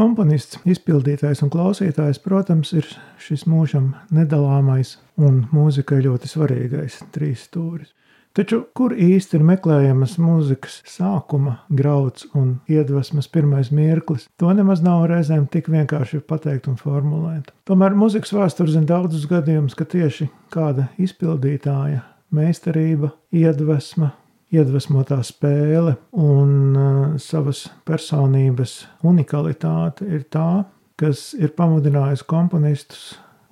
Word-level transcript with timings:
Komponists, 0.00 0.56
izpildītājs 0.64 1.42
un 1.44 1.50
klausītājs, 1.52 2.22
protams, 2.24 2.70
ir 2.72 2.86
šis 3.20 3.42
mūžam 3.44 3.90
nedalāmais 4.16 4.94
un 5.20 5.42
mūzikai 5.52 5.98
ļoti 6.06 6.30
svarīgais 6.30 7.02
trīs 7.12 7.42
stūris. 7.44 7.90
Taču 8.32 8.62
kur 8.72 8.94
īsti 8.96 9.36
ir 9.36 9.44
meklējamas 9.44 10.14
mūzikas 10.22 10.78
sākuma 10.88 11.58
grauds 11.76 12.24
un 12.32 12.54
iedvesmas 12.70 13.28
pirmais 13.28 13.68
mirklis, 13.76 14.24
to 14.40 14.54
nemaz 14.56 14.80
nav 14.86 15.04
reizēm 15.10 15.44
tik 15.52 15.68
vienkārši 15.68 16.22
pateikt 16.24 16.70
un 16.72 16.80
formulēt. 16.80 17.52
Tomēr 17.68 17.92
mūzikas 17.92 18.32
vēsture 18.38 18.72
zina 18.72 18.88
daudzus 18.94 19.28
gadījumus, 19.28 19.76
ka 19.76 19.84
tieši 19.84 20.30
kāda 20.54 20.88
izpildītāja 20.96 22.06
meistarība, 22.32 23.12
iedvesma, 23.36 24.14
iedvesmotā 24.54 25.20
spēle 25.26 25.96
un 26.16 26.52
uh, 26.74 27.00
savas 27.22 27.66
personības 27.86 28.84
unikalitāte 29.06 30.08
ir 30.10 30.26
tā, 30.32 30.64
kas 31.00 31.30
ir 31.38 31.54
pamudinājusi 31.56 32.26
komponistus 32.28 33.04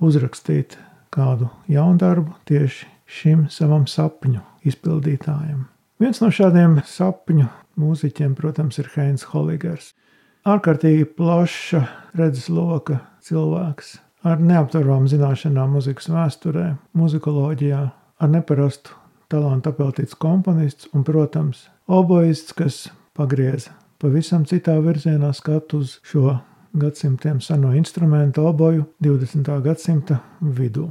uzrakstīt 0.04 0.76
kādu 1.14 1.48
jaunu 1.70 1.98
darbu 2.00 2.36
tieši 2.48 2.88
šim 3.08 3.46
savam 3.52 3.86
sapņu 3.88 4.42
izpildītājam. 4.68 5.64
Viens 5.98 6.20
no 6.22 6.28
šādiem 6.34 6.78
sapņu 6.86 7.48
mūziķiem, 7.78 8.34
protams, 8.38 8.78
ir 8.78 8.90
Heinz 8.94 9.24
Holigers. 9.32 9.94
Ārkārtīgi 10.48 11.08
plaša 11.18 11.82
redzesloka 12.18 13.00
cilvēks 13.26 13.96
ar 14.28 14.40
neaptveramām 14.42 15.08
zināšanām 15.10 15.76
mūzikas 15.76 16.08
vēsturē, 16.12 16.68
muzikoloģijā, 16.98 17.82
ar 18.18 18.32
neparastu 18.32 18.94
talantu 19.28 19.72
apeltīts 19.72 20.16
komponists 20.18 20.88
un, 20.94 21.04
protams, 21.04 21.66
oboists, 21.86 22.54
kas 22.56 22.86
pagrieza 23.16 23.74
pavisam 23.98 24.44
citā 24.46 24.76
virzienā 24.82 25.32
skatu 25.34 25.82
uz 25.82 25.98
šo 26.06 26.36
gadsimtiem 26.78 27.40
seno 27.42 27.72
instrumentu 27.74 28.44
oboju 28.46 28.84
20. 29.02 29.48
gadsimta 29.64 30.20
vidū. 30.40 30.88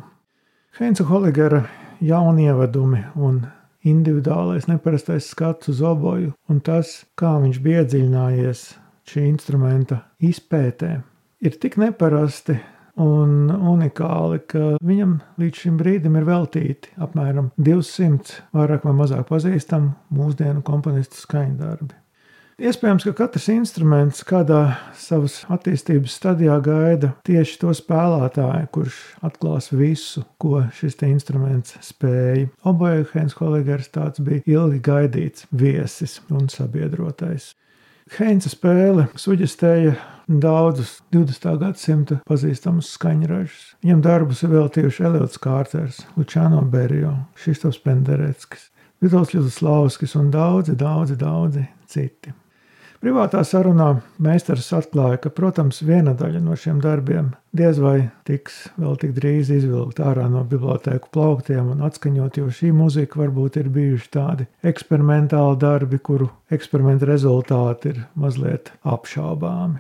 Heinza 0.80 1.06
Holigera 1.08 1.64
jaunievedumi 2.04 3.06
un 3.16 3.46
individuālais 3.88 4.68
neparastais 4.68 5.30
skats 5.32 5.72
uz 5.72 5.82
oboju 5.82 6.34
un 6.52 6.60
tas, 6.60 7.06
kā 7.16 7.38
viņš 7.42 7.62
bija 7.64 7.86
iedziļinājies 7.86 8.66
šī 9.08 9.24
instrumenta 9.30 10.02
izpētē, 10.20 10.98
ir 11.40 11.56
tik 11.62 11.78
neparasti 11.80 12.58
un 13.02 13.52
unikāli, 13.54 14.42
ka 14.50 14.74
viņam 14.86 15.20
līdz 15.42 15.64
šim 15.64 15.78
brīdim 15.80 16.18
ir 16.18 16.28
veltīti 16.28 16.96
apmēram 17.02 17.52
200 17.62 18.42
vairāk 18.58 18.88
vai 18.88 18.98
mazāk 18.98 19.30
pazīstami 19.30 19.94
mūsdienu 20.18 20.66
komponistu 20.66 21.22
skaņdarbi. 21.22 21.94
Iespējams, 22.58 23.04
ka 23.06 23.12
katrs 23.14 23.52
instruments 23.54 24.24
kādā 24.26 24.62
savas 24.98 25.44
attīstības 25.54 26.16
stadijā 26.18 26.56
gaida 26.66 27.12
tieši 27.28 27.60
to 27.62 27.74
spēlētāju, 27.78 28.70
kurš 28.74 28.98
atklās 29.30 29.70
visu, 29.70 30.24
ko 30.42 30.64
šis 30.74 30.98
instruments 31.06 31.76
spēja. 31.86 32.48
Oboje 32.66 33.06
Heinz 33.12 33.38
Holigers 33.38 33.94
tāds 33.94 34.26
bija 34.26 34.42
ilgi 34.50 34.82
gaidīts 34.90 35.46
viesis 35.54 36.18
un 36.34 36.50
sabiedrotais. 36.50 37.52
Heinza 38.16 38.48
spēle 38.48 39.10
suģestēja 39.20 39.98
daudzus 40.32 40.94
20. 41.12 41.58
gadsimta 41.60 42.18
pazīstamus 42.28 42.94
skaņražus. 42.96 43.66
Viņam 43.84 44.04
darbus 44.06 44.44
ir 44.46 44.54
veltījuši 44.54 45.04
Eliots 45.10 45.42
Kārters, 45.44 46.00
Lučāno 46.16 46.62
Berio, 46.72 47.14
Šistofs 47.44 47.82
Pendereckis, 47.84 48.70
Vitāls 49.04 49.36
Juslavskis 49.36 50.16
un 50.20 50.32
daudzi, 50.32 50.78
daudzi, 50.80 51.20
daudzi 51.20 51.68
citi. 51.92 52.32
Privātā 52.98 53.44
sarunā 53.46 54.00
meistars 54.18 54.72
atklāja, 54.74 55.20
ka, 55.22 55.30
protams, 55.30 55.84
viena 55.86 56.16
daļa 56.18 56.40
no 56.42 56.56
šiem 56.58 56.80
darbiem 56.82 57.28
diez 57.58 57.78
vai 57.78 58.08
tiks 58.26 58.56
vēl 58.74 58.96
tik 59.04 59.12
drīz 59.14 59.52
izvilkt 59.54 60.00
ārā 60.02 60.26
no 60.34 60.42
bibliotēku 60.50 61.12
plauktiem 61.14 61.70
un 61.76 61.84
atskaņot, 61.86 62.40
jo 62.42 62.50
šī 62.50 62.72
muzika 62.74 63.22
varbūt 63.22 63.60
ir 63.62 63.70
bijuši 63.74 64.10
tādi 64.18 64.48
eksperimentāli 64.66 65.60
darbi, 65.62 66.00
kuru 66.02 66.32
eksperimentu 66.50 67.06
rezultāti 67.10 67.94
ir 67.94 68.00
mazliet 68.18 68.72
apšaubāmi. 68.82 69.78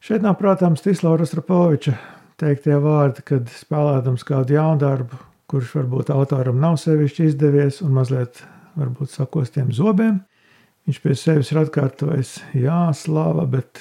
Šeit 0.00 0.24
nav, 0.24 0.38
protams, 0.40 0.84
Tislava 0.84 1.20
Rastrapoviča 1.20 1.92
teiktie 2.40 2.78
vārdi, 2.80 3.24
kad 3.26 3.52
spēlēdams 3.52 4.24
kādu 4.24 4.56
jaunu 4.56 4.80
darbu, 4.80 5.20
kurš 5.52 5.74
varbūt 5.76 6.14
autoram 6.14 6.56
nav 6.62 6.80
sevišķi 6.80 7.28
izdevies 7.28 7.82
un 7.84 7.92
mazliet 7.96 8.40
varbūt 8.80 9.12
sakostiem 9.12 9.68
zobiem, 9.76 10.22
Viņš 10.86 10.98
pie 11.02 11.14
sevis 11.18 11.48
ir 11.50 11.58
atkārtojis, 11.64 12.36
jā, 12.54 12.80
slava, 12.94 13.42
bet 13.50 13.80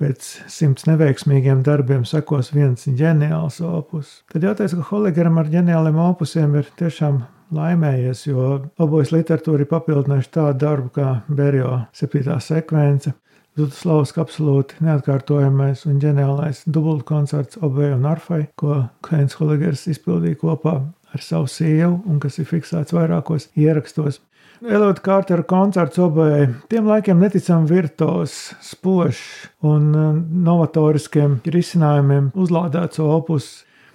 pēc 0.00 0.26
simts 0.52 0.84
neveiksmīgiem 0.84 1.62
darbiem 1.64 2.04
sekos 2.04 2.50
viens 2.52 2.84
ģeniāls 2.84 3.62
opus. 3.64 4.18
Tad 4.32 4.44
jāteic, 4.44 4.74
ka 4.76 4.88
Holigeram 4.90 5.40
ar 5.40 5.48
ģeniāliem 5.48 6.00
opusiem 6.04 6.58
ir 6.60 6.68
tiešām 6.76 7.22
laimējies, 7.54 8.26
jo 8.28 8.48
obojas 8.76 9.14
literatūra 9.14 9.64
ir 9.64 9.70
papildinājuši 9.70 10.32
tādu 10.36 10.60
darbu 10.66 10.92
kā 10.98 11.10
Berjo 11.32 11.78
septītā 11.96 12.36
sekvence, 12.44 13.14
Zutaslavas 13.54 14.10
absolūti 14.18 14.80
neatkārtojamais 14.82 15.84
un 15.86 16.00
ģeniālais 16.02 16.64
dubultu 16.66 17.06
koncerts 17.06 17.60
oboja 17.62 17.94
un 17.94 18.08
arfai, 18.10 18.40
ko 18.58 18.80
Heinz 19.06 19.36
Holigers 19.38 19.84
izpildīja 19.92 20.40
kopā 20.40 20.72
ar 21.14 21.22
savu 21.22 21.46
sievu 21.46 22.00
un 22.10 22.18
kas 22.22 22.40
ir 22.42 22.48
fiksēts 22.50 22.96
vairākos 22.96 23.52
ierakstos. 23.54 24.18
Elīte 24.64 25.02
Kārtera 25.04 25.44
koncerts 25.44 25.98
obējai 26.00 26.46
tiem 26.72 26.86
laikiem 26.88 27.18
neticami 27.20 27.68
virtuos, 27.68 28.54
spožs 28.64 29.20
un 29.60 29.90
uh, 29.92 30.14
novatoriskiem 30.16 31.42
risinājumiem 31.44 32.30
uzlādēts 32.32 33.02
opus. 33.04 33.50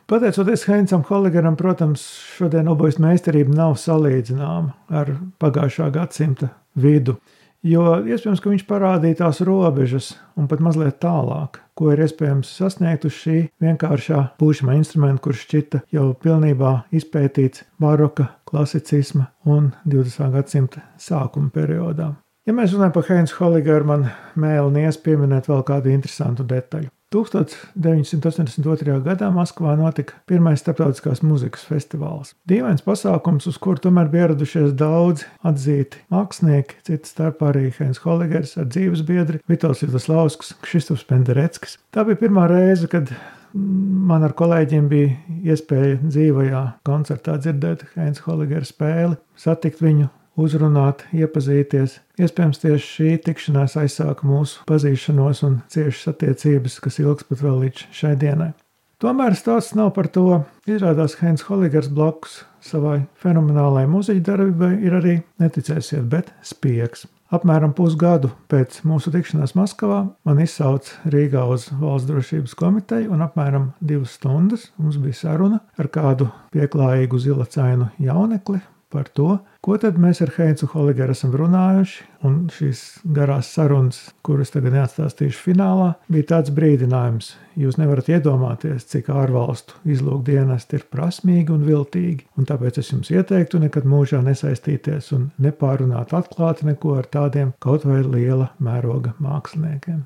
Pateicoties 0.10 0.68
Heinzam 0.70 1.02
Holigeram, 1.08 1.58
protams, 1.58 2.04
šodien 2.38 2.70
obojas 2.70 3.00
meistarība 3.02 3.56
nav 3.58 3.80
salīdzināma 3.82 5.00
ar 5.02 5.16
pagājušā 5.42 5.90
gadsimta 5.96 6.52
vidu 6.78 7.18
jo 7.66 7.84
iespējams, 8.06 8.42
ka 8.44 8.52
viņš 8.52 8.66
parādīja 8.70 9.20
tās 9.24 9.42
robežas 9.46 10.14
un 10.40 10.48
pat 10.52 10.62
mazliet 10.64 11.00
tālāk, 11.04 11.62
ko 11.78 11.92
ir 11.94 12.04
iespējams 12.06 12.52
sasniegt 12.60 13.08
uz 13.08 13.16
šī 13.18 13.38
vienkāršā 13.64 14.24
pušama 14.40 14.78
instrumenta, 14.78 15.24
kurš 15.26 15.46
šķita 15.48 15.84
jau 15.96 16.10
pilnībā 16.24 16.74
izpētīts 16.96 17.66
baroka, 17.82 18.30
klasicisma 18.50 19.30
un 19.48 19.74
20. 19.86 20.32
gadsimta 20.36 20.86
sākuma 21.00 21.52
periodā. 21.56 22.14
Ja 22.48 22.56
mēs 22.58 22.72
runājam 22.74 22.96
par 22.96 23.10
Heinz 23.12 23.36
Holigeru, 23.38 23.86
man 23.86 24.08
mēlnies 24.40 24.98
pieminēt 25.06 25.52
vēl 25.52 25.62
kādu 25.68 25.92
interesantu 25.94 26.48
detaļu. 26.50 26.90
1982. 27.14 29.00
gadā 29.06 29.30
Maskavā 29.34 29.74
notika 29.80 30.20
pirmais 30.30 30.62
starptautiskās 30.62 31.24
muzikas 31.26 31.64
festivāls. 31.66 32.36
Dīvains 32.50 32.86
pasākums, 32.86 33.48
uz 33.50 33.58
kuru 33.62 33.82
tomēr 33.82 34.12
bija 34.14 34.28
ieradušies 34.28 34.76
daudzi 34.78 35.26
atzīti 35.42 36.04
mākslinieki, 36.14 36.78
citas 36.86 37.16
starpā 37.16 37.50
arī 37.50 37.72
Heinz 37.80 38.04
Holigers 38.06 38.54
ar 38.62 38.70
dzīves 38.70 39.02
biedri 39.08 39.42
Vitāls 39.50 39.82
Judaslausks, 39.82 40.54
Kristofs 40.62 41.08
Pendereckis. 41.10 41.80
Tā 41.90 42.06
bija 42.06 42.22
pirmā 42.22 42.46
reize, 42.52 42.86
kad 42.92 43.10
man 43.54 44.24
ar 44.28 44.36
kolēģiem 44.38 44.90
bija 44.92 45.18
iespēja 45.50 45.98
dzīvajā 46.04 46.64
koncertā 46.86 47.40
dzirdēt 47.42 47.88
Heinz 47.96 48.22
Holigera 48.28 48.68
spēli, 48.68 49.18
satikt 49.40 49.82
viņu 49.82 50.12
uzrunāt, 50.40 51.04
iepazīties. 51.16 52.00
Iespējams, 52.20 52.62
tieši 52.64 52.88
šī 52.94 53.12
tikšanās 53.28 53.78
aizsāka 53.80 54.28
mūsu 54.28 54.64
pazīšanos 54.70 55.44
un 55.48 55.60
ciešas 55.72 56.14
attiecības, 56.14 56.80
kas 56.84 57.00
ilgs 57.04 57.28
pat 57.30 57.46
vēl 57.46 57.64
līdz 57.66 57.86
šai 57.96 58.16
dienai. 58.20 58.52
Tomēr 59.00 59.32
stāsts 59.40 59.78
nav 59.80 59.94
par 59.96 60.10
to. 60.12 60.42
Izrādās, 60.68 61.16
Heinz 61.22 61.46
Holigers 61.48 61.88
blakus 61.88 62.42
savai 62.60 63.06
fenomenālajai 63.22 63.88
muzeja 63.88 64.26
darbībai 64.28 64.74
ir 64.84 64.98
arī 64.98 65.14
neticēsiet, 65.40 66.04
bet 66.12 66.34
spiegs. 66.44 67.06
Apmēram 67.30 67.76
pusgadu 67.78 68.32
pēc 68.50 68.80
mūsu 68.90 69.14
tikšanās 69.14 69.54
Maskavā 69.56 70.02
man 70.26 70.42
izsauca 70.42 71.12
Rīgā 71.14 71.44
uz 71.54 71.68
valsts 71.78 72.10
drošības 72.10 72.58
komiteju, 72.58 73.12
un 73.14 73.22
apmēram 73.22 73.70
divas 73.80 74.18
stundas 74.18 74.66
mums 74.82 74.98
bija 75.00 75.16
saruna 75.22 75.62
ar 75.80 75.92
kādu 75.94 76.28
pieklājīgu 76.56 77.22
zilacainu 77.22 77.92
jaunekli, 78.02 78.64
par 78.90 79.08
to, 79.14 79.38
ko 79.62 79.78
tad 79.82 80.00
mēs 80.02 80.22
ar 80.26 80.32
Heinzu 80.34 80.70
Holigeru 80.72 81.14
esam 81.14 81.36
runājuši. 81.38 82.06
Un 82.28 82.40
šīs 82.52 82.80
garās 83.16 83.52
sarunas, 83.56 84.00
kuras 84.28 84.52
tagad 84.52 84.74
neatstāstīšu 84.76 85.44
finālā, 85.46 85.94
bija 86.12 86.28
tāds 86.34 86.52
brīdinājums. 86.56 87.30
Jūs 87.60 87.78
nevarat 87.80 88.10
iedomāties, 88.12 88.88
cik 88.92 89.12
ārvalstu 89.14 89.78
izlūkdienesti 89.94 90.80
ir 90.80 90.86
prasmīgi 90.92 91.56
un 91.56 91.64
viltīgi, 91.68 92.28
un 92.40 92.50
tāpēc 92.50 92.82
es 92.82 92.92
jums 92.92 93.12
ieteiktu 93.14 93.62
nekad 93.64 93.88
mūžā 93.88 94.20
nesaistīties 94.26 95.14
un 95.16 95.30
nepārunāt 95.44 96.16
atklāti 96.18 96.68
neko 96.68 96.98
ar 97.00 97.08
tādiem 97.12 97.54
kaut 97.64 97.88
vai 97.88 98.02
liela 98.04 98.52
mēroga 98.64 99.16
māksliniekiem. 99.24 100.04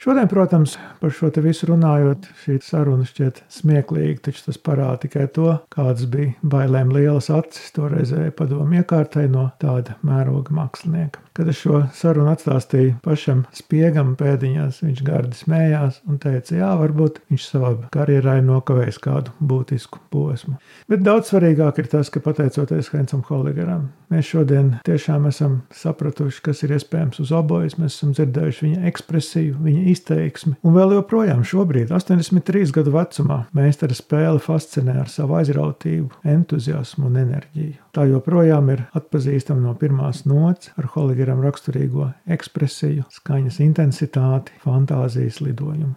Šodien, 0.00 0.28
protams, 0.28 0.78
par 0.96 1.10
šo 1.12 1.28
visu 1.44 1.66
runājot, 1.68 2.30
šī 2.40 2.54
saruna 2.64 3.04
šķiet 3.04 3.42
smieklīga, 3.52 4.22
taču 4.24 4.46
tas 4.46 4.56
parāda 4.56 5.02
tikai 5.02 5.26
to, 5.36 5.50
kādas 5.68 6.06
bija 6.08 6.32
bailēm 6.40 6.88
lielas 6.96 7.28
acis 7.28 7.68
toreizējai 7.76 8.32
padomu 8.38 8.80
iekārtai 8.80 9.26
no 9.28 9.50
tāda 9.60 9.98
mēroga 10.00 10.56
mākslinieka. 10.56 11.20
Kad 11.36 11.48
es 11.50 11.60
šo 11.62 11.84
sarunu 11.96 12.30
atstāstīju 12.32 12.96
pašam 13.04 13.44
spiegam 13.56 14.14
pēdiņās, 14.18 14.82
viņš 14.84 15.02
gardi 15.06 15.38
smējās 15.38 16.00
un 16.10 16.18
teica, 16.22 16.56
jā, 16.58 16.70
varbūt 16.80 17.20
viņš 17.30 17.46
savā 17.46 17.72
karjerā 17.94 18.38
ir 18.40 18.46
nokavējis 18.48 19.00
kādu 19.04 19.34
būtisku 19.40 20.02
posmu. 20.12 20.56
Bet 20.90 21.04
daudz 21.06 21.30
svarīgāk 21.30 21.80
ir 21.82 21.90
tas, 21.92 22.10
ka 22.12 22.22
pateicoties 22.24 22.90
Hensam 22.94 23.22
Holigeram, 23.28 23.88
mēs 24.10 24.30
šodien 24.32 24.72
tiešām 24.86 25.28
esam 25.30 25.60
sapratuši, 25.74 26.42
kas 26.48 26.64
ir 26.66 26.74
iespējams 26.76 27.22
uz 27.22 27.32
obojas, 27.36 27.78
mēs 27.80 27.98
esam 27.98 28.14
dzirdējuši 28.16 28.66
viņa 28.66 28.90
ekspresiju, 28.90 29.58
viņa 29.66 29.84
izteiksmi, 29.94 30.56
un 30.66 30.76
vēl 30.76 30.96
joprojām 30.98 31.44
šobrīd, 31.46 31.92
83 31.94 32.74
gadu 32.74 32.94
vecumā, 32.96 33.44
meistara 33.56 33.96
spēle 33.96 34.42
fascinē 34.42 34.98
ar 35.04 35.12
savu 35.12 35.38
aizrautību, 35.40 36.24
entuziasmu 36.36 37.08
un 37.10 37.22
enerģiju. 37.22 37.78
Tā 37.90 38.04
joprojām 38.06 38.68
ir 38.70 38.84
atpazīstama 38.94 39.64
no 39.64 39.72
pirmās 39.78 40.22
nots 40.30 40.70
ar 40.78 40.86
Holigeram 40.92 41.40
raksturīgo 41.42 42.12
ekspresiju, 42.36 43.08
skaņas 43.10 43.58
intensitāti, 43.64 44.54
fantāzijas 44.62 45.40
lidojumu. 45.42 45.96